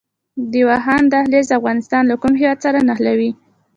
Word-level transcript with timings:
د 0.51 0.53
واخان 0.69 1.03
دهلیز 1.13 1.47
افغانستان 1.59 2.03
له 2.07 2.15
کوم 2.21 2.33
هیواد 2.41 2.59
سره 2.65 2.79
نښلوي؟ 2.87 3.31